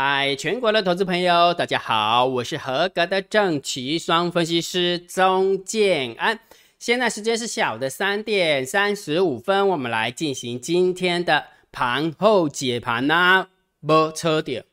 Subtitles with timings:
[0.00, 6.38] 嗨，全国的投资朋友，大家好，我是合格的正奇双分析师钟建安。
[6.78, 13.48] 现在时间是下午的三点三十五分，我们来进行今天的盘后解盘呐。
[13.80, 14.64] 没车点，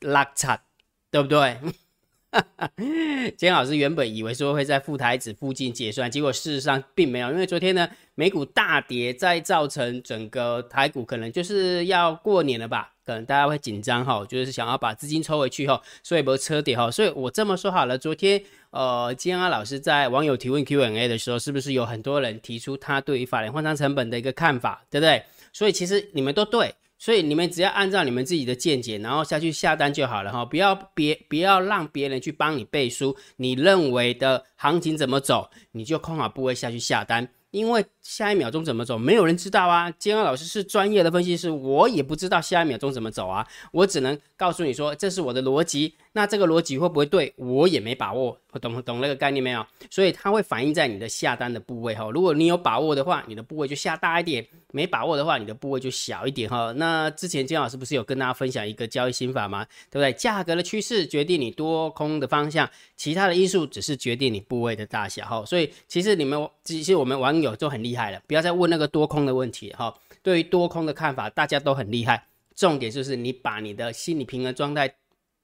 [0.00, 0.60] 拉惨，
[1.10, 1.56] 对不对？
[2.76, 12.92] 今天老师原本以为说会在副台子附近结算，结果事实上并没有，因为昨天呢美股大跌，再造成整个台股可能就是要过年了吧。
[13.06, 25.22] 可能大家会紧张哈，就是想要把资金抽回去哈，所以没有车跌哈，所以我这么说好了，昨天呃，金安老师在网友提问 Q&A 的时候，是不是有很多人提出他对于法联换仓成本的一个看法，对不对？
[25.54, 37.28] 所以其实你们都对，所以你们只要按照你们自己的见解，然后下去下单就好了哈，不要别不要让别人去帮你背书，你认为的行情怎么走，你就空好部位下去下单。
[37.50, 39.90] 因为下一秒钟怎么走，没有人知道啊。
[39.98, 43.46] 金安老师是专业的分析师，我也不知道下一秒钟怎么走啊。
[43.70, 45.92] 我只能告诉你说，这是我的逻辑。
[46.12, 49.64] 那这个逻辑会不会对我也没把握，懂懂那个概念没有？
[49.90, 52.10] 所以它会反映在你的下单的部位哈。
[52.10, 54.42] 如果你有把握的话，你的部位就下大一点；
[54.72, 56.72] 没把握的话，你的部位就小一点哈。
[56.72, 59.64] 那之前金老师不是有跟大家分享一个交易心法吗？
[59.90, 60.12] 对不对？
[60.14, 65.44] 价格的趋势决定你多空的方向，其他的因素只是决定你部位的大小哈。
[65.44, 69.92] 所以其实你们其实我们网友就很厉害害了，不要再问那个多空的问题哈。
[70.22, 72.28] 对于多空的看法，大家都很厉害。
[72.54, 74.94] 重点就是你把你的心理平衡状态。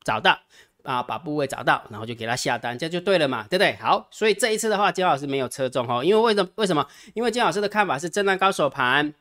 [0.04, 0.38] 找到
[0.82, 3.74] 啊，把部位找到，然后就给他下单，这就对了嘛，对不对？
[3.76, 6.50] 好，所以这一次的话，姜老师没有车中哈，因为为什么？
[6.56, 6.86] 为什么？
[7.14, 9.14] 因为姜老师的看法是震荡高手盘，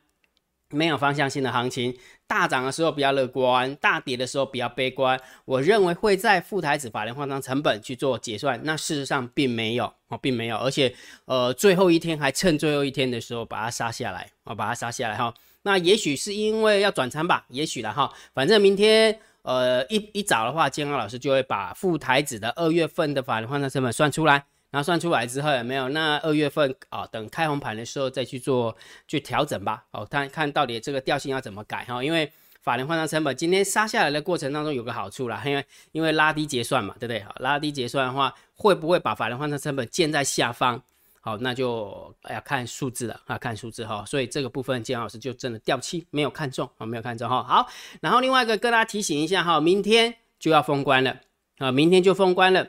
[0.74, 5.18] 没有方向性的行情，大涨的时候比较乐观，大跌的时候比较悲观。
[5.44, 10.94] 我认为会在副台子法联换仓成本去做结算，那事实上并没有哦，并没有，而且
[11.26, 15.32] 呃，最后一天还趁最后一天的时候把它杀下来啊，把它杀下来哈。
[15.62, 19.18] 那也许是因为要转仓吧，也许了哈，反正明天。
[19.44, 24.42] 呃，一一早的话，健康老师就会把副台子的二月份的法人换算成本算出来，
[24.74, 25.88] 然后算出来之后有没有？
[25.90, 28.76] 那二月份啊，等开红盘的时候再去做
[29.06, 29.84] 去调整吧。
[29.92, 32.02] 哦，看看到底这个调性要怎么改哈？
[32.02, 32.28] 因为
[32.60, 37.20] 法人换算成本今天杀下来的过程当中有个好处啦，因为因为拉低结算嘛，对不对？
[37.20, 40.82] 好，拉低结算的话，会不会把法人换算成本建在下方？
[41.20, 47.44] 好，那就要看数字了啊，看数字哈，所以这个部分建老师就真的掉期，没有看中啊，没有看中哈。
[47.44, 47.68] 好，
[48.00, 51.20] 然后另外一个跟大家提醒一下哈，明天就要封关了
[51.58, 52.66] 啊，明天就封关了，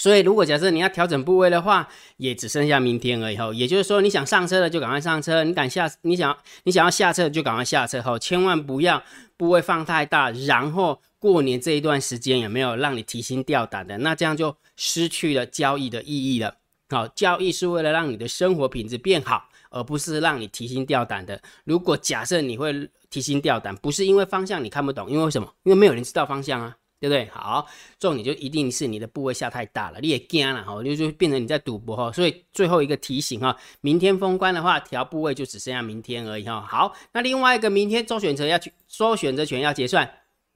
[0.00, 3.52] 所以如果假设你要调整部位的话，也只剩下明天而已哈。
[3.52, 9.02] 也就是说，你想上车了就赶快上车，你敢下，你想你想要下车就赶快下车哈，千万不要
[9.36, 13.98] 部位放太大，然后过年这一段时间有没有让你提心吊胆的？
[13.98, 16.54] 那这样就失去了交易的意义了。
[16.88, 21.38] 好，交易是为了让你的生活品质变好，而不是让你提心吊胆的。
[21.64, 25.52] 如果假设你会提心吊胆，不是因为方向你看不懂，因为什么？
[25.64, 27.26] 因为没有人知道方向啊，对不对？
[27.32, 27.66] 好，
[27.98, 32.12] 重点就一定是你的部位下太大了，你也惊了哈，就就变成你在赌博哈。
[32.12, 36.60] 所以最后一个提醒哈，明天封关的话，调部位就只剩下明天而已哈。
[36.60, 40.08] 好，那另外一个明天周选择要去周选择权要结算。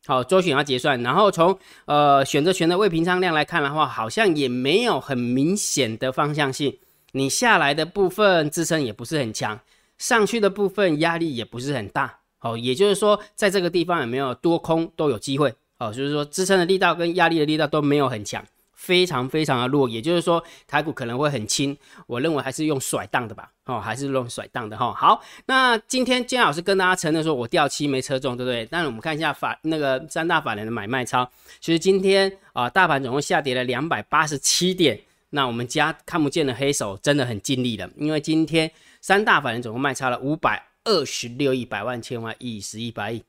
[0.06, 6.76] 好，周选要结算，然后从呃选择权的未平仓量来看的话，好像也没有很明显的方向性。
[7.12, 9.58] 你下来的部分支撑也不是很强，
[9.96, 12.18] 上去的部分压力也不是很大。
[12.36, 15.54] 好，也就是说，在这个地方有没有多空都有机会。
[15.78, 18.44] 好，就是说支撑的力道跟压力的力道都没有很强。
[18.76, 21.74] 非常非常的弱，也就是说台股可能会很轻，
[22.06, 24.92] 我认为还是用甩荡的吧，哦，还是用甩荡的哈。
[24.92, 28.68] 好，那今天金老师跟大家承认说，我掉期没车中，对不对？
[28.70, 31.26] 那我们看一下法那个三大法人的买卖超，
[31.60, 38.70] 其实今天啊，大盘总共下跌了两百八十七点，那我们家看不见的黑手真的很尽力了，因为今天
[39.00, 43.24] 三大法人总共卖差了五百二十六亿百万千万亿十亿百亿。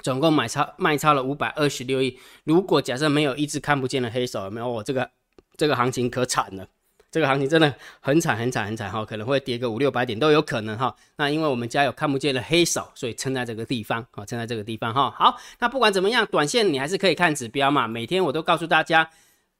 [0.00, 2.18] 总共买超卖超了五百二十六亿。
[2.44, 5.10] 如果假设没有一只看不见的黑手，有没有我这个
[5.56, 6.66] 这个行情可惨了。
[7.10, 10.96] 这个行情真的很惨很惨很惨哈，可能会跌个五六百点都有可能哈。
[11.16, 15.10] 那因为我们家有看不见的黑手，所以撑在这个地方啊，撑在这个地方哈。
[15.10, 17.86] 好，那不管怎么样，短线你还是可以看指标嘛。
[17.86, 19.10] 每天我都告诉大家，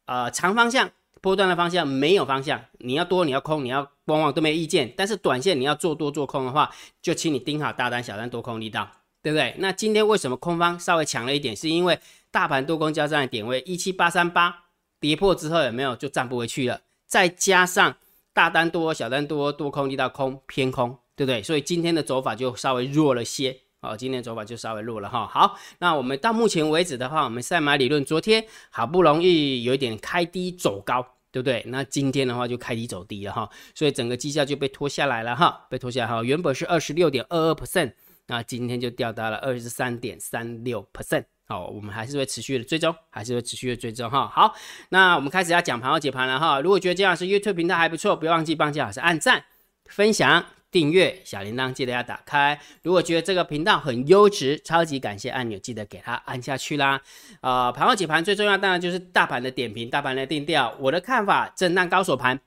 [0.07, 0.91] 呃，长方向
[1.21, 4.91] 波段的方向没有方向，你要多你要空你要往往都没意见。
[4.97, 8.91] 但是短线你要做多做空的话，就请你盯好大单小单多空力道。
[9.23, 9.55] 对不对？
[9.59, 11.55] 那今天为什么空方稍微强了一点？
[11.55, 11.99] 是因为
[12.31, 14.65] 大盘多空交战的点位一七八三八
[14.99, 16.81] 跌破之后有没有就站不回去了？
[17.07, 17.97] 再加上
[18.33, 21.43] 大单多小单多多空力道空偏空，对不对？
[21.43, 23.59] 所以今天的走法就稍微弱了些。
[23.83, 25.27] 哦，今天走法就稍微弱了哈。
[25.27, 31.65] 好，那我们到目前为止的话，我们赛马理论昨天好不容易有一点开低走高，对不对？
[31.67, 36.23] 那今天的话就开低走低了哈，所以整个绩效就被拖下来了哈，被拖下来哈。
[36.23, 37.93] 原本是二十六点二二 percent。
[38.33, 44.27] 那今天就掉到了二十三点三六 percent，好，我们还是会持续的追踪，还是会持续的追踪哈。
[44.27, 44.55] 好，
[44.89, 46.59] 那我们开始要讲盘后解盘了哈。
[46.59, 49.45] 如果觉得姜老师 YouTube 频道还不错，不要忘记帮姜老师按赞、
[49.85, 50.47] 分享。
[50.71, 52.59] 订阅小铃铛记得要打开。
[52.83, 57.03] 如果觉得这个频道很优质，超级感谢按钮记得给它按下去啦。
[57.43, 60.75] 啊，盘后解盘最重要当然就是大盘的点评、大盘的定调。
[60.81, 62.41] 我的看法，震荡高手盘，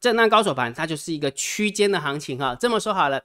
[0.00, 2.56] 震荡高手盘它就是一个区间的行情哈。
[2.56, 3.22] 这么说好了，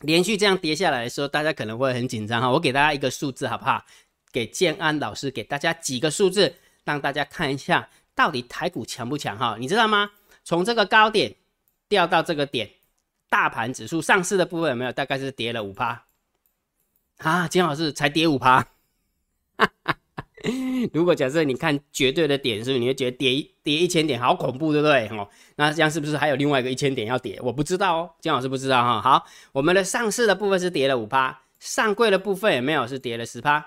[0.00, 2.50] 连续这样跌下来的时候，大家可能会很紧张哈。
[2.50, 3.84] 我给大家一个数字好不好？
[4.32, 6.54] 给建安老师给大家几个数字，
[6.84, 9.56] 让大家看一下到底台股强不强哈？
[9.58, 10.10] 你知道吗？
[10.44, 11.34] 从这个高点
[11.88, 12.70] 掉到这个点。
[13.28, 14.92] 大盘指数上市的部分有没有？
[14.92, 16.04] 大概是跌了五趴
[17.18, 18.60] 啊，金老师才跌五趴。
[19.58, 19.98] 哈哈
[20.92, 25.08] 如果假设你看绝对的点数，你会觉得跌跌一千点好恐怖，对不对？
[25.08, 27.38] 哦，那这样是不是还有另外一个一千点要跌？
[27.42, 29.00] 我不知道哦，金老师不知道哈。
[29.00, 32.86] 好，我们的上市的部分是跌了五趴，上柜的部分有没有？
[32.86, 33.64] 是跌了十趴。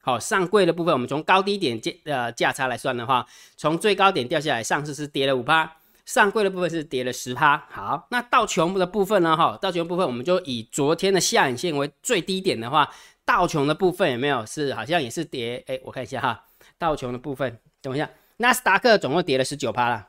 [0.00, 3.26] 好，上柜的部分我们从高低点价呃价差来算的话，
[3.56, 5.74] 从最高点掉下来，上市是跌了五趴。
[6.06, 9.36] 上柜的部分是跌了十趴，好，那到全部的部分呢？
[9.36, 12.88] 哈，道琼部分我们就以昨天的下影线为最低点的话，
[13.28, 15.62] 道琼的部分有没有是好像也是跌？
[15.66, 16.46] 哎，我看一下哈，
[16.78, 18.08] 道琼的部分，等一下，
[18.38, 20.08] 纳斯达克总共跌了十九趴了。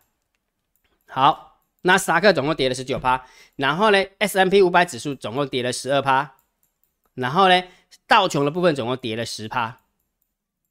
[1.05, 3.25] 好，纳斯达克总共跌了十九趴，
[3.57, 6.35] 然后呢，S M P 五百指数总共跌了十二趴，
[7.15, 7.61] 然后呢，
[8.07, 9.81] 道琼的部分总共跌了十趴。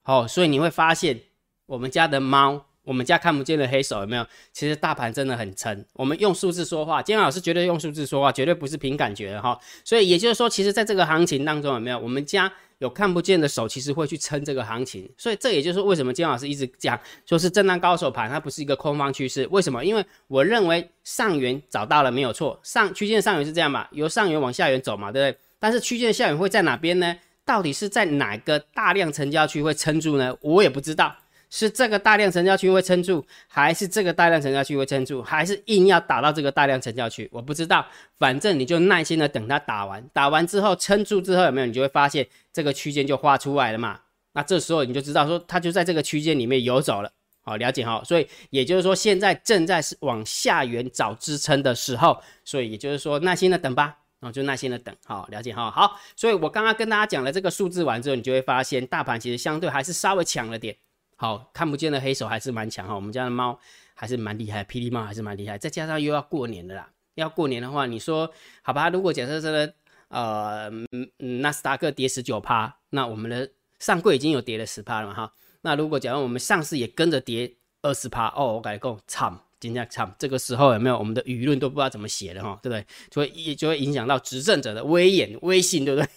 [0.00, 1.20] 好，所以你会发现
[1.66, 2.64] 我们家的猫。
[2.88, 4.26] 我们家看不见的黑手有没有？
[4.50, 5.84] 其实大盘真的很沉。
[5.92, 9.60] 我们用数字说话，金老师绝对用数字说话，绝对不是凭感觉的哈。
[9.84, 11.98] 所以也就是说，其实在这个行情当中有没有？
[11.98, 15.06] 我们家有看不见的手，其实会去撑这个行情。
[15.18, 19.46] 所以这也就是为什么金老师一直讲，说是震荡高手盘，它不是一个空方趋势。
[19.50, 19.84] 为什么？
[19.84, 25.38] 因为我认为上缘找到了没有错，上区间上缘是这样嘛，由上缘往下缘走嘛，对不对？
[25.58, 27.14] 但是区间下缘会在哪边呢？
[27.44, 30.34] 到底是在哪个大量成交区会撑住呢？
[30.40, 31.14] 我也不知道。
[31.50, 37.28] 是这个大量成交区会撑住，还是这个大量成交区会撑住，还是硬要打到这个大量成交区？
[37.32, 37.86] 我不知道，
[38.18, 41.66] 反正你就耐心的等它打完，打完之后撑住之后有没有？
[41.66, 44.00] 你就会发现这个区间就画出来了嘛。
[44.32, 47.10] 那这时候你就知道说它就在这个区间里面游走了。
[47.40, 48.02] 好，了解哈。
[48.04, 54.94] 所以也就是说现在正在是往下缘找支撑的时候，所以也就是说耐心的等吧，然后就耐心的等。
[55.06, 55.70] 好，了解哈。
[55.70, 60.76] 好，所以我刚刚跟大家讲了这个数字完之后，你就会发现大盘其实相对还是稍微强了点。
[61.20, 63.58] 好看不见的黑手还是蛮强哈，我们家的猫
[63.92, 68.32] 还是蛮厉害，霹雳猫还是蛮厉害，再加上又要过年的啦，要过年的话，你说
[68.62, 68.88] 好吧？
[68.88, 69.74] 如果假设这个
[70.06, 70.70] 呃
[71.16, 73.50] 纳斯达克跌十九趴，那我们的
[73.80, 75.32] 上柜已经有跌了十趴了嘛哈，
[75.62, 82.86] 那如果假如我们上市也跟着跌二十趴，哦，我感觉够惨，今天惨，这个时候有没有我们的舆论都不知道怎么写的哈，对不对？
[83.10, 86.08] 就会就会影响到执政者的威严威信，对不对？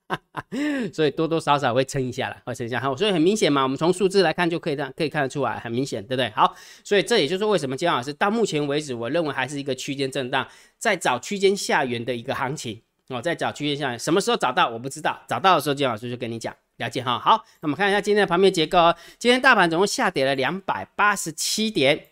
[0.92, 2.78] 所以多多少少会撑一下了，会撑一下。
[2.78, 6.30] 好，所以很明显嘛，我们从数字来看就可以样可以看得出来，很明显，对不对？
[6.30, 6.54] 好，
[6.84, 10.46] 所以这也就是为什么姜老师到目前为止，我认为还是一个区间震荡，
[10.78, 17.18] 在找区间下缘的一个行情哦，在找区间下缘，什么时候找到我不知道，找到的时候姜老师就跟你讲，了解哈。
[17.18, 22.08] 好，那我们看一下今天的盘面结构哦，今天大盘总共下跌了两百八十七点，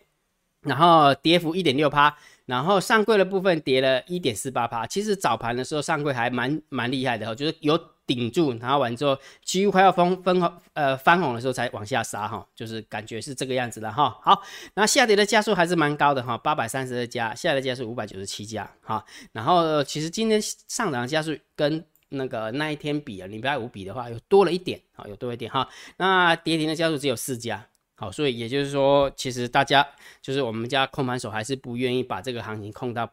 [0.63, 2.17] 然后跌幅一点六趴。
[2.51, 14.19] 然后上柜的部分跌了一点四八趴，其实早盘的时候上柜还蛮蛮厉害的哈，就是有顶住，然后完之后几乎快要分分呃翻红的时候才往下杀哈，就是感觉是这个样子的哈。
[14.21, 14.43] 好，
[14.75, 19.05] 那下跌的加速还是蛮高的哈，八百三十二家，下跌加速五百九十七家哈。
[19.31, 25.69] 然后其实今天上涨的加速跟那个那一天比啊，礼拜五比的话，又多了一点啊，有多一点哈。
[25.99, 27.65] 那跌停的加速只有四家。
[28.01, 29.87] 好，所以也就是说，其实大家
[30.23, 33.07] 就是我们家控盘手还是不愿意把这个行情控到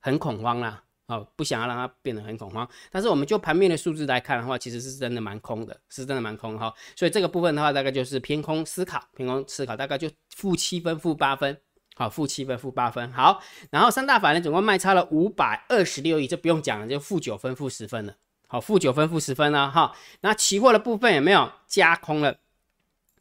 [0.00, 2.66] 很恐慌啦，好，不想要让它变得很恐慌。
[2.88, 6.72] 但是我们就盘面的数字来看的话，其实是真的蛮空的，是真的蛮空哈。
[6.94, 11.58] 所以这个部分的话，大概就是偏空思考，偏空思考，大概就负七分、负八分，
[11.96, 13.12] 好，负七分、负八分。
[13.12, 13.42] 好，
[13.72, 18.14] 然后三大法人总共卖差了五百二十六亿，这不用讲了，就负九分、负十分了。
[18.46, 19.96] 好，负九分、负十分了哈。
[20.20, 22.36] 那期货的部分有没有加空了？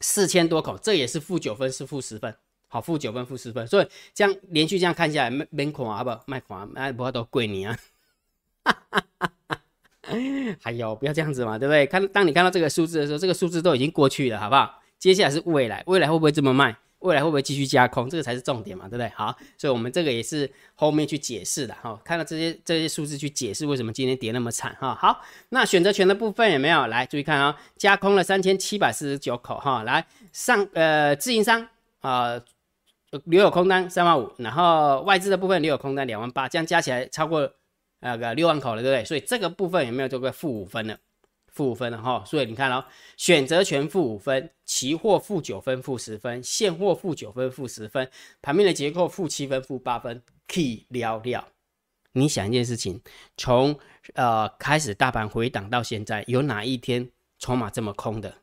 [0.02, 2.36] 四千多口，这也是负九分，是负十分，
[2.68, 7.78] 好，负九分，负十分，所以这样连续这样看下来，没没款啊不，卖款，卖不都贵你啊，
[8.64, 9.62] 哈哈哈哈
[10.62, 11.86] 还有不要这样子嘛，对不对？
[11.86, 14.82] 看当你看到这个数字的时候，这个数字都已经过去了，好不好？
[14.98, 16.76] 接下来是未来，未来会不会这么卖？
[17.00, 18.10] 未来会不会继续加空？
[18.10, 19.08] 这个才是重点嘛，对不对？
[19.10, 22.00] 好，所以我们这个也是后面去解释的哈。
[22.04, 24.96] 看到这些这些数字去解释为什么今天跌那么惨哈。
[24.96, 26.88] 好，那选择权的部分有没有？
[26.88, 29.84] 来注意看啊，加空了三千七百四十九口哈。
[29.84, 31.68] 来上呃自营商
[32.02, 32.42] 啊
[33.26, 37.50] 留有空单三万五，然后外资的部分留有空单两万八，这样加起来超过
[38.00, 39.06] 那个六万口了，对不对？
[39.06, 40.98] 所以这个部分有没有做个负五分了？
[41.58, 42.24] 负五分了哈。
[42.26, 42.86] 所以你看哦，
[43.18, 48.10] 选择权负五分，期货负九分、负十分，现货负九分、负十分，
[48.42, 51.48] 盘面的结构负七分、负八分，key 了了。
[52.14, 53.02] 你想一件事情，
[53.36, 53.78] 从
[54.14, 57.10] 呃开始大盘回档到现在，有哪一天
[57.40, 58.36] 筹码这么空的？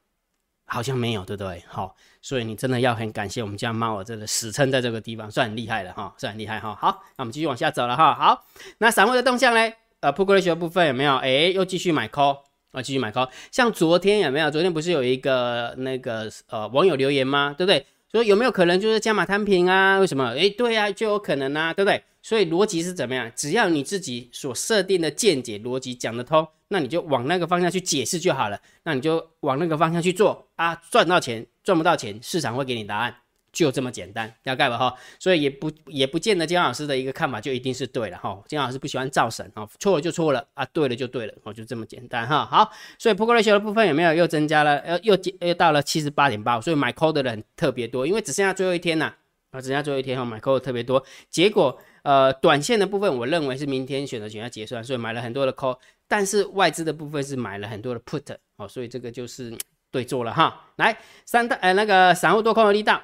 [0.66, 1.62] 好像没有，对不对？
[1.68, 6.74] 好，所以你真的要很感谢我们家猫儿，真的死撑在这个地方，算很厉害了哈，算很厉害哈。
[6.74, 8.14] 好，那我们继续往下走了哈。
[8.14, 8.46] 好，
[8.78, 9.72] 那散户的动向呢？
[10.00, 11.16] 呃，put ratio 部分有没有？
[11.16, 12.38] 哎，又继续买 call
[12.74, 13.26] 啊，继续买高。
[13.50, 14.50] 像昨天有没有？
[14.50, 17.54] 昨天不是有一个那个呃网友留言吗？
[17.56, 17.86] 对不对？
[18.12, 19.98] 说有没有可能就是加码摊平啊？
[19.98, 20.34] 为什么？
[20.36, 22.02] 哎，对呀，就有可能啊，对不对？
[22.22, 23.30] 所以逻辑是怎么样？
[23.34, 28.60] 只要你自己所设定的见解逻辑讲得通，那你就往那个方向去解释就好了。
[28.84, 33.14] 那你就往那个方向去做啊，赚到钱赚不到钱，市场会给你答案，
[33.54, 34.94] 就这么简单，要盖吧哈。
[35.18, 38.38] 所以也不也不见得姜老师的一个看法就一定是对了哈。
[38.46, 42.44] 姜老师不喜欢造神啊，错了就错了啊，对了就对了，哦，就这么简单哈。
[42.44, 44.76] 好，所以 p o k ratio 的部分有没有又增加了？
[44.80, 49.14] 呃，又又到了七十八点八，所以买 call 的人特别多，因为只剩下最后一天呐，
[49.52, 51.78] 啊，只剩下最后一天哈，买 call 特别多，结果。
[52.04, 59.56] 呃，短线的部分，我认为是明天选择权要结算，所以买了很多的 call，但是外资的部分是买了很多的 put，哦，所以这个就是
[59.90, 60.66] 对做了哈。
[60.76, 60.94] 来，
[61.24, 63.02] 三大呃那个散户多空的力道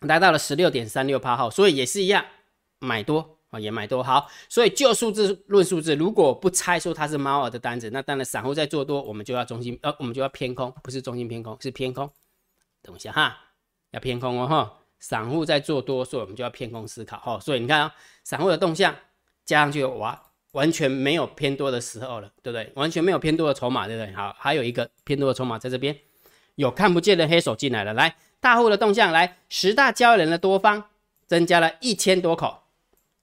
[0.00, 2.24] 来到了十六点三六八号，所以也是一样
[2.78, 4.28] 买多啊，也买多好。
[4.48, 12.10] 所以就数字论数字，如果不猜出它是猫儿的单子，那当然散户在做多，我们就要中心呃，我们就要偏空，不是中心偏空，是偏空。
[12.82, 13.38] 等一下哈，
[13.92, 14.72] 要偏空哦哈。
[14.98, 17.38] 散户在做多，所以我们就要偏空思考哈。
[17.38, 18.94] 所以你看啊，散户的动向
[19.44, 20.20] 加上去，哇，
[20.52, 22.72] 完全没有偏多的时候了，对不对？
[22.74, 24.12] 完全没有偏多的筹码，对不对？
[24.14, 25.94] 好，还有一个偏多的筹码在这边，
[26.54, 27.92] 有看不见的黑手进来了。
[27.92, 30.84] 来，大户的动向，来十大交易人的多方
[31.26, 32.62] 增加了一千多口，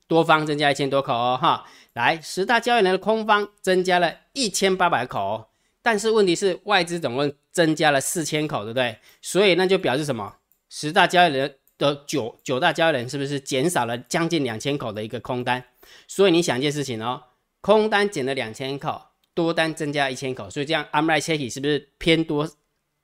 [0.06, 1.66] 多方增加一千多口哦哈。
[1.94, 5.48] 来，十大交易人的空方增加了一千八百口，
[5.82, 8.98] 但是问题是外资总共增加了四千口，对不对？
[9.22, 10.36] 所以那就表示什么？
[10.68, 11.56] 十大交易人。
[11.80, 15.62] 的九九大交易人是不是减少了将近两千口的一个空单？
[16.08, 17.20] 所以你想一件事情哦，
[17.62, 19.02] 空单减了两千口，
[19.34, 22.48] 多单增加一千口，所以这样 Amrit checky 是不是偏多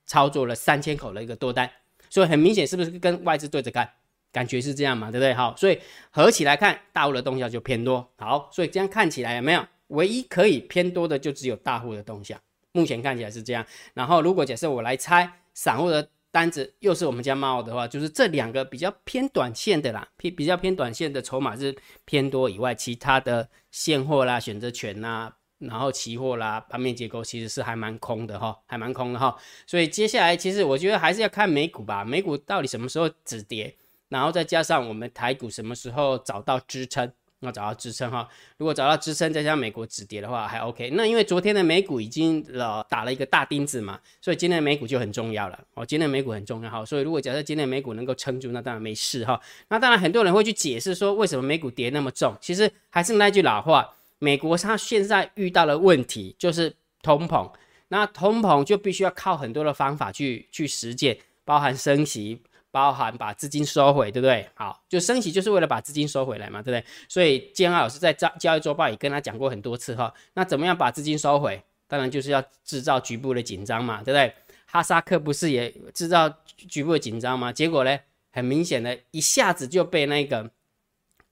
[0.06, 1.68] 操作了三千口的一个多单？
[2.10, 3.88] 所以很明显是不是跟外资对着干？
[4.30, 5.32] 感觉是这样嘛，对不对？
[5.32, 8.06] 好，所以合起来看大户的动向就偏多。
[8.18, 9.66] 好，所以这样看起来有没有？
[9.86, 12.38] 唯一可以偏多的就只有大户的动向，
[12.72, 13.64] 目前看起来是这样。
[13.94, 16.06] 然后如果假设我来猜散户的。
[16.32, 29.36] 单子又是我们家猫的话，就是这两个比较偏短线的啦，偏比较偏短线的筹码是偏多以外，其他的现货啦、选择权呐，然后期货啦、盘面结构其实是还蛮空的哈，还蛮空的哈。
[29.66, 33.76] 所以接下来其实我觉得还是要看美股吧，美股到底什么时候止跌，
[34.08, 37.12] 然后再加上我们台股什么时候找到支撑。
[37.42, 40.90] 要找到支撑哈，如果找到支撑，再加上美国止跌的话，还 OK。
[40.92, 45.58] 那因为昨天的美股已经呃打了一个大钉子嘛，所以今天的美股就很重要了。
[45.72, 49.40] 哦，今天的美股很重要哈，所以如果假设今天的美股能够撑住，那当然没事哈。
[49.68, 52.36] 那当然很多人会去解释说，为什么美股跌那么重？
[52.42, 53.90] 其实还是那句老话，
[54.20, 57.52] 美国它现在遇到的问题就是通膨，
[57.88, 62.40] 那通膨就必须要靠很多的方法去去实践，包含升息。
[62.72, 64.48] 包含把资金收回，对不对？
[64.54, 66.84] 好，就升息就是为了把资金收回来嘛，对不对？
[67.08, 70.14] 所以建安老师在交交易周报也跟他讲过很多次哈。
[70.34, 71.60] 那怎么样把资金收回？
[71.88, 74.32] 当然就是要制造局部的紧张嘛，对不对？
[74.66, 76.32] 哈萨克不是也制造
[76.68, 77.52] 局部的紧张吗？
[77.52, 77.98] 结果呢，
[78.30, 80.48] 很明显的一下子就被那个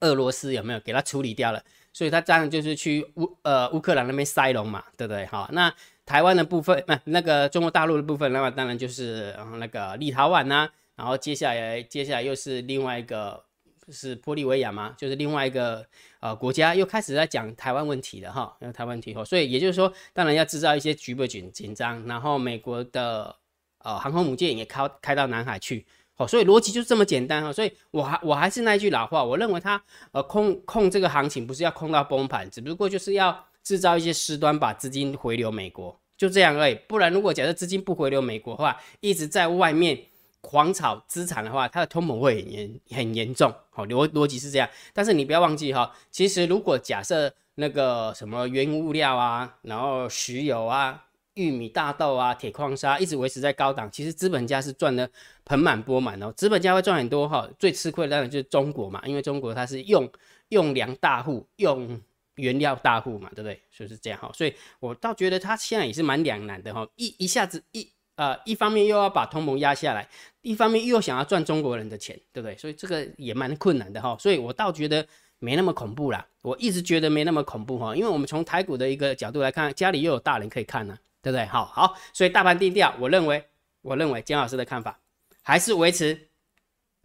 [0.00, 1.62] 俄罗斯有没有给他处理掉了？
[1.99, 5.26] 所以他当然就是去乌呃乌克兰那边塞隆嘛，对不对？
[5.26, 5.75] 好，那
[6.07, 10.71] 台湾的部分，那那个中国大陆的部分，那么当然就是那个立陶宛呐。
[10.95, 13.43] 然后接下来，接下来又是另外一个
[13.88, 14.95] 是玻利维亚吗？
[14.97, 15.85] 就是另外一个
[16.21, 23.35] 呃国家又开始在讲台湾问题了哈，台湾问题哈，所以也就是说，当然要制造一些局部紧紧张，然后美国的
[23.78, 25.85] 呃航空母舰也开开到南海去，
[26.19, 29.83] 哦，所以逻辑就这么简单哈，所以我还我还是那一句老话，我认为它
[30.13, 36.75] 呃控控这个行情不是要控到崩盘，只不过就是要制造一些事端，把资金回流美国，就这样而已。
[36.87, 39.99] 不然如果假设资金不回流美国的话，一直在外面。
[40.41, 44.69] 狂炒资产的话，它的通膨会很严很严重，好逻逻辑是这样。
[44.95, 51.07] 但是你不要忘记哈，其实如果假设那个什么原物料啊，然后石油啊、
[51.38, 55.09] 玉米、大豆啊、铁矿砂一直维持在高档，其实资本家是赚的
[55.45, 56.33] 盆满钵满哦。
[56.33, 60.11] 资本家会赚很多哈，最吃亏的当然就是中国嘛，因为中国它是用
[60.49, 62.00] 用粮大户、用
[62.35, 63.61] 原料大户嘛，对不对？
[63.71, 64.30] 所以是这样哈。
[64.35, 67.88] 所以我倒觉得他现在也是蛮两难的哈，一一下子一。
[68.18, 70.09] 呃，一方面又要把通膨压下来，
[70.42, 72.57] 一方面又想要赚中国人的钱，对不对？
[72.57, 74.16] 所以这个也蛮困难的哈。
[74.18, 75.07] 所以我倒觉得
[75.38, 76.26] 没那么恐怖啦。
[76.42, 81.47] 我一直觉得没那么恐怖哈，因为我们从台股的一个角度来看，家里又有大人可以看呢，对不对？
[81.47, 83.45] 好好，所以大盘低调，我认为，
[83.83, 85.01] 我认为姜老师的看法
[85.43, 86.29] 还是维持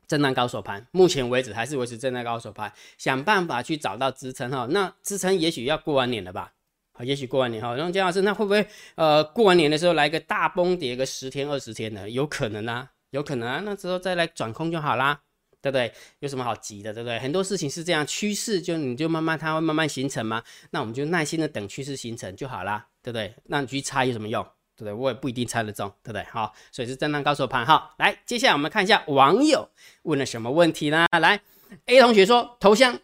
[0.08, 4.68] 震荡高手盘，目前为止还是维持震荡高手盘，想办法去找到支撑哈。
[4.70, 6.54] 那支撑也许要过完年了吧？
[6.94, 7.76] 好，也许过完年哈。
[7.76, 8.66] 然后姜老师，那会不会
[8.96, 12.10] 呃过完年的时候来个大崩跌个十天二十天的？
[12.10, 15.22] 有可能啊，有可能啊，那之后再来转空就好啦。
[15.64, 15.94] 对不对？
[16.20, 17.18] 有什么好急的，对不对？
[17.20, 20.44] 很多事情是这样，趋势就你就慢慢它会慢慢形成嘛。
[20.72, 23.36] 那我们就耐心的等趋势形成就好啦，对不对？
[23.44, 24.44] 那你去猜有什么用？
[24.76, 24.94] 对不对？
[24.94, 26.24] 我也不一定猜得中，对不对？
[26.32, 27.94] 好，所以是震荡高手盘哈。
[28.00, 29.70] 来，接下来我们看一下网友
[30.02, 31.06] 问了什么问题呢？
[31.20, 31.40] 来
[31.86, 32.98] ，A 同学说，头像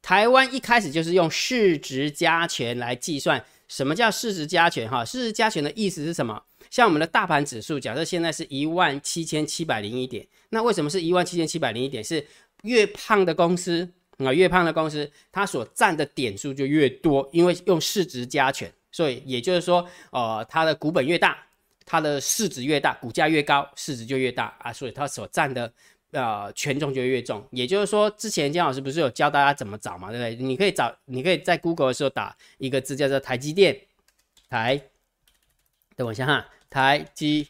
[0.00, 4.88] 台湾一开始就是用市值加权来计算，什么叫市值加权？
[4.88, 6.42] 哈，市值加权的意思是什么？
[6.70, 12.02] 像我们的大盘指数，假设现在是一万七千七百零一点，那为什么是一万七千七百零一点？
[12.02, 12.24] 是
[12.62, 13.86] 越胖的公司
[14.18, 21.38] 啊，越胖的公司，它所占的点数就越多，因为用市值加权，所以也就是说，呃，它的股本越大，
[21.84, 25.72] 它的市值越大，股价越高，市值就越大啊，所以它所占的
[26.10, 27.46] 呃权重就越重。
[27.50, 30.46] 也就是说，之前姜老师不是有教大家怎么找嘛，对不对？
[30.46, 33.80] 你可以找，你可以在 Google 的时候打一个字叫做台积电，
[34.48, 34.80] 台，
[35.96, 36.48] 等我一下哈。
[36.70, 37.48] 台积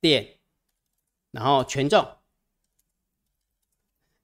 [0.00, 0.36] 电，
[1.32, 2.08] 然后权重，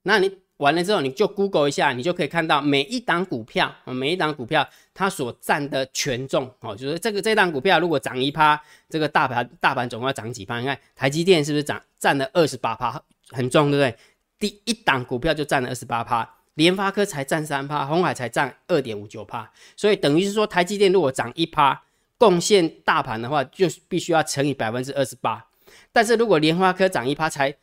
[0.03, 10.59] 那你完了之后，你就 Google 一下，你就可以看到每一档股票，每一档股票它所占的权重哦，就是这个这档股票如果涨一趴，这个大盘大盘总共要涨几趴？
[10.59, 13.97] 你看台积电是不是涨占了二十八趴，很重，对不对？
[14.39, 21.83] 第一档股票就占了二十八趴，联发科才占三趴，红海才占二点五九趴，所以等于是说台积电如果涨一趴。
[22.19, 25.45] 贡献大盘的话，就必须要乘以百分之二十八。
[25.91, 27.55] 但是如果联发科涨一趴，才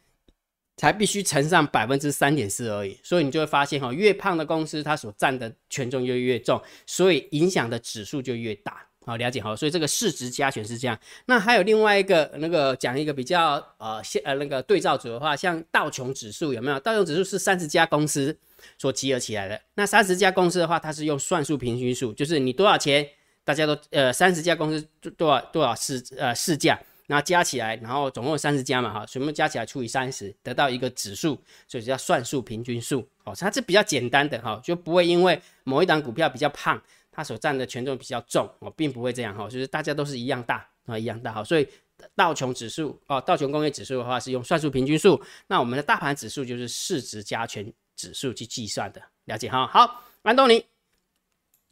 [0.76, 2.98] 才必须乘上百分之三点四而已。
[3.02, 8.86] 所以你就会发现哈，越胖的公司，它所占的权重就越重，所以影响的指数就越大。
[9.06, 9.54] 好，了解好。
[9.54, 10.98] 所以这个市值加权是这样。
[11.26, 16.80] 那还有另外一个那个讲一个比较呃现呃那个对照组的话，像道琼指数有没有？
[16.80, 18.36] 道琼指数是三十家公司
[18.78, 19.60] 所集合起来的。
[19.74, 23.06] 那三十家公司的话，它是用算术平均数，就是你多少钱。
[23.46, 31.38] 大家都呃三十家公司多少多少市呃市价，那加起来，然后总共三十家嘛哈，全部加起来除以三十，得到一个指数，
[31.68, 33.34] 所以叫算术平均数哦。
[33.38, 36.80] 它是比较简单的哈，就不会因为某一档股票比较胖，
[37.12, 41.44] 它所占的权重比较重哦，并不会这样哈，就是大家都是一样大啊，一样大哈。
[41.44, 41.68] 所以
[42.14, 49.66] 道琼指数哦，道琼工业指数的话是用算术平均数，那我们的大盘指数就是市值加权指数去计算的，了解哈。
[49.66, 50.64] 好，安东尼。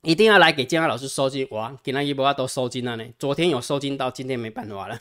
[0.04, 1.78] 一定要来给建安老师收金哇！
[1.80, 3.04] 给那一波都收金了呢。
[3.20, 4.98] 昨天有收金到，今天没办法了。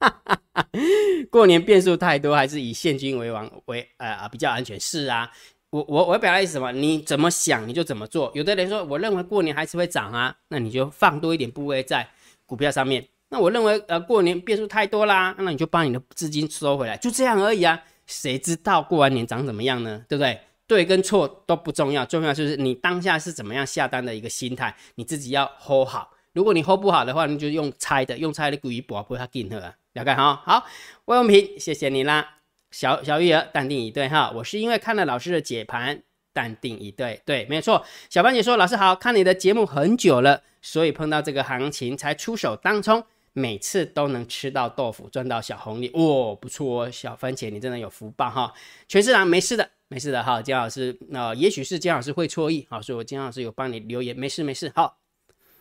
[1.30, 4.78] 过年变数太多，还是以现金为王为呃比较安全。
[4.80, 5.30] 是啊，
[5.70, 6.72] 我我我表达意思什么？
[6.72, 8.30] 你怎么想你就怎么做。
[8.34, 12.08] 有的人说，我认为过年还是会涨啊，那你就放多一点部位在
[12.46, 13.06] 股票上面。
[13.28, 17.80] 那我认为呃过年变数太多啦，那你就把你的资金收回来，就这样而已啊。
[18.06, 20.04] 谁知道过完年涨怎么样呢？
[20.08, 20.40] 对不对？
[20.66, 26.10] 对跟错都不重要，重要就是你当下是怎么样下单的一个心态，你自己要 hold 好。
[26.32, 30.40] 如果你 hold 不好的话，你就用猜的，用猜的故意博不会他进了，了解哈。
[30.44, 30.64] 好，
[31.06, 32.38] 魏永平，谢谢你啦。
[32.70, 34.30] 小小玉儿，淡定以对哈。
[34.34, 37.84] 我是因为看了老师的解盘，淡定以对，对，没错。
[38.08, 48.52] 小班姐说，老师好看你的节目很久了，所以碰到这个行情才出手当冲，每次都能吃到豆腐，赚到小红利，哇，不错哦，小番茄你真的有福报哈。
[48.86, 49.70] 全市场没事的。
[49.92, 54.70] 没事的哈，姜老师，那也许是姜老师会错意，好，所以我姜老师有帮你留言，没事没事。
[54.72, 54.96] 好，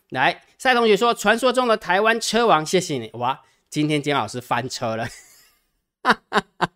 [0.10, 5.08] 来，赛同学说，传说中的台湾车王，谢谢你哇，今天姜老师翻车了，
[6.02, 6.69] 哈哈哈。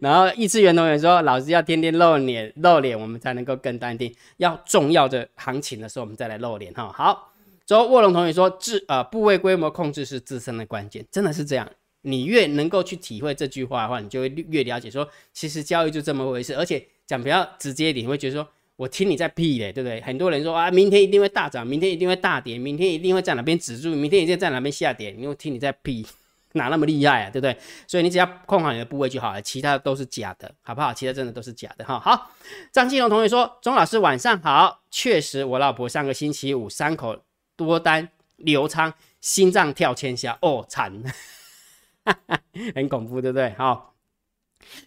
[0.00, 6.90] 然后易志源同学说，老师要天天露脸露脸，我们才能够更淡定，要重要的行情的时候，我们再来露脸哈。
[6.90, 7.32] 好，
[7.66, 11.70] 之后卧龙同学说，自呃部位规模控制是自身的关键，真的是这样。
[12.02, 16.56] 你越能够去体会这句话的话，你就会越了解说，其实交易就这么回事。
[16.56, 18.48] 而且讲比较直接一点，你会觉得说
[18.80, 20.00] 我听你在屁嘞，对不对？
[20.00, 26.06] 很多人说啊，明天一定会大涨，明天一定会大跌，明天一定会在哪边止住，明天一定在哪边下跌，因为听你在屁，
[26.54, 27.54] 哪那么厉害啊，对不对？
[27.86, 30.94] 所以你只要控好你的部位就好了，其他都是假的，好不好？
[30.94, 32.00] 其他真的都是假的哈。
[32.00, 32.30] 好，
[32.72, 37.22] 张继龙同学说，钟老师晚上好，确实我老婆上个星期五三口
[37.56, 40.90] 多单流仓，心脏跳千下，哦惨。
[42.74, 43.50] 很恐怖，对不对？
[43.58, 43.94] 好，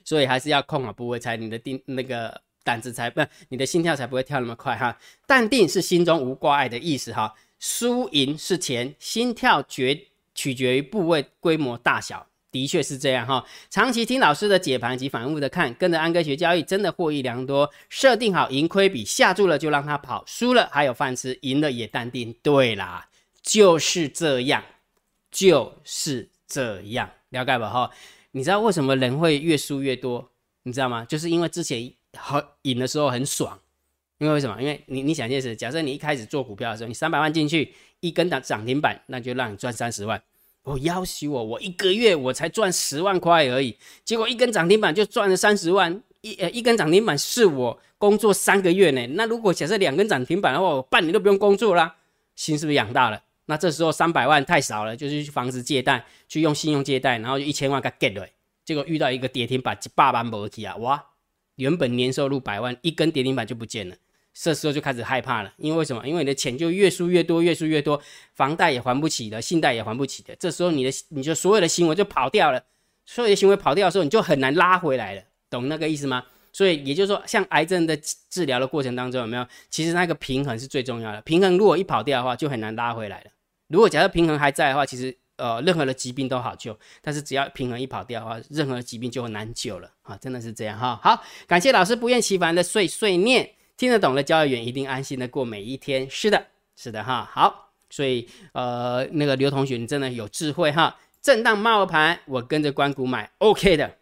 [0.04, 4.98] 所以还是要控好部位，才你的定那个胆子才不，你的心跳才不会跳那么快哈。
[5.26, 7.34] 淡定是心中无挂碍的意思哈。
[7.60, 13.46] 输赢是钱，心跳决取决于部位规模大小，的确是这样哈。
[13.70, 17.72] 长期听老师的解盘及反复的看，跟着安哥学交易，真的获益良多。
[17.90, 22.36] 设定好盈亏比，下注了就让他跑，输了还有饭吃，赢了也淡定。
[22.42, 23.10] 对啦。
[23.42, 24.64] 就是这样，
[25.30, 27.70] 就是这样，了解吧？
[27.70, 27.92] 哈，
[28.32, 30.32] 你知道为什么人会越输越多？
[30.64, 31.04] 你知道吗？
[31.04, 33.60] 就是因为之前好赢的时候很爽，
[34.20, 34.62] 因为为什么？
[34.62, 40.22] 因为你你想件事，假设你一开始做股票的时候，你三百万进去，一根涨涨停板，那就让你赚三十万。
[40.64, 49.06] 我要求我，我一个月我才赚十万块而已，结果一根涨停板就赚了三十万，一呃一根涨停板是我工作三个月呢。
[49.08, 51.96] 那如果假设两根涨停板的话，我半年都不用工作啦，
[52.36, 53.22] 心是不是养大了？
[53.48, 58.26] 那这时候三百万太少了，就是去房子借贷，去用信用借贷，然后就一千万给 get 了。
[58.64, 60.78] 结果遇到一个跌停板，一百万没去啊！
[60.78, 61.06] 哇，
[61.56, 63.96] 原本年收入百万，一根跌停板就不见了。
[64.34, 66.08] 这时候就开始害怕了，因为为什么？
[66.08, 68.02] 因为你的钱就越输越多，越输越多，
[68.34, 70.36] 房贷也还不起的，信贷也还不起的。
[70.38, 72.64] 这时候你的你就所有的行为就跑掉了，
[73.06, 76.24] 所有的行为跑掉的时候，你就很难拉回来了，懂那个意思吗？
[76.52, 77.96] 所以也就是说，像癌症的
[78.30, 79.46] 治疗的过程当中，有没有？
[79.70, 83.32] 其实那个平衡是最重要的，平衡如果一跑掉的话，就很难拉回来了。
[83.68, 85.16] 如果假设平衡还在的话，其实。
[85.38, 90.16] 呃，任何的疾病都好救，但是只要平衡一跑掉的话，任何疾病就难救了啊！
[90.18, 91.00] 真的是这样哈。
[91.02, 96.08] 好，感谢老师不厌其烦的碎碎念，听得懂的交易员一定安心的过每一天。
[96.10, 97.28] 是的，是的哈。
[97.32, 100.98] 好，所以呃，那个刘同学，你真的有智慧哈。
[101.22, 103.98] 震荡冒盘，我跟着关谷买，OK 的。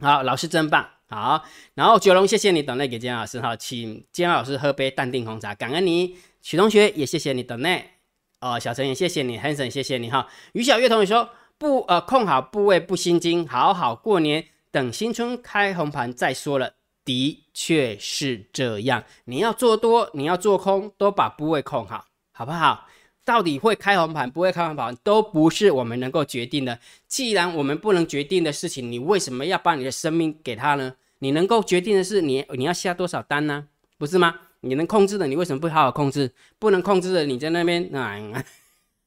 [0.00, 0.88] 好，老师真棒。
[1.08, 6.16] 好，然后九龙，谢谢你等内给姜老师哈，请姜老师喝杯淡定红茶，感恩你。
[6.42, 7.95] 许同学也谢谢你等内。
[8.40, 10.28] 哦，小陈也谢谢你，Hanson 谢谢你哈。
[10.52, 16.74] 于小月同学说不呃控好部位不心惊，好好过年，等新春开红盘再说了。
[17.04, 22.88] 的确是这样，你要做多，你要做空，都把部位控好，好不好？
[23.24, 26.78] 到底会开红盘不会开红盘，都不是我们能够决定的。
[27.08, 30.94] 既然我们不能决定的事情，你为什么要把你的生命给他呢？
[31.20, 33.68] 你能够决定的是你你要下多少单呢？
[33.96, 34.40] 不是吗？
[34.66, 36.32] 你能控制的，你为什么不好好控制？
[36.58, 38.44] 不能控制的，你在那边啊？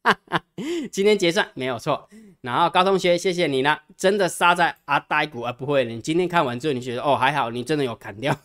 [0.92, 2.08] 今天结算没有错。
[2.42, 5.84] 然后高同学，谢谢你呢，真的杀在阿呆股而不会。
[5.84, 8.36] 你今天看完之后，你觉得哦还好，你真的有砍掉。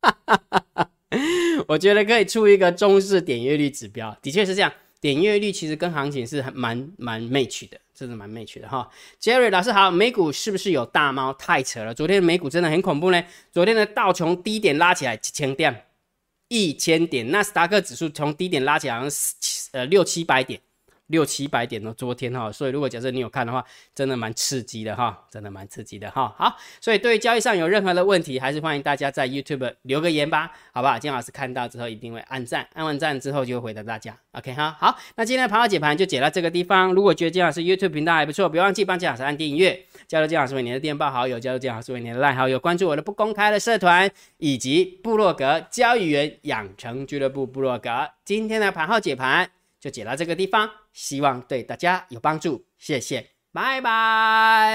[1.66, 4.72] 我觉得可以出一个中式点阅率指标，的确是这样。
[5.00, 8.88] 点阅率其实跟行情是蛮蛮 match 的，真的蛮 match 的哈。
[9.20, 11.32] Jerry 老师好，美股是不是有大猫？
[11.34, 13.22] 太扯了，昨天美股真的很恐怖呢。
[13.52, 15.84] 昨天的道琼低点拉起来几千点。
[16.48, 20.60] 一千点，纳斯达克指数从低点拉起来，好像七呃六七百点。
[21.08, 26.34] 六七百点哦，昨天哈，所以如果假设你有看的话，真的蛮刺激的哈，真的蛮刺激的哈。
[26.38, 30.98] 好，所以对于交易上有任何的问题，还是欢迎大家在 YouTube 留个言吧，好不好？
[30.98, 34.16] 金老师看到之后一定会按赞，按完赞之后就会回答大家。
[34.32, 36.92] OK 哈，好，那今天的盘后解盘就解到这个地方。
[36.92, 48.10] 如果觉得金老师 YouTube 频道还不错，别忘记帮金老师按订阅，加入金老师为你的电报好友，加入金老师为你的赖好友，关注我的不公开的社团以及部落格交易员养成俱乐部部落格。
[48.24, 49.57] 今天的盘后解盘。
[49.80, 54.72] 就解到这个地方，希望对大家有帮助，谢谢，拜拜。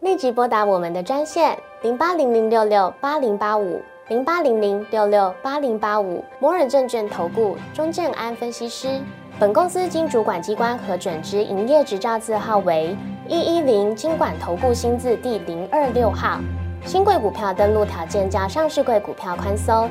[0.00, 9.00] 立即拨打我们的专线零八零零六六八零八五零八零零六六八零八五摩尔证券投顾钟正安分析师。
[9.40, 12.96] 本公司经主管机关核准之营业执照字号为
[13.28, 16.40] 一一零金管投顾新字第零二六号。
[16.84, 19.90] 新贵股票登录条件较上市贵股票宽松。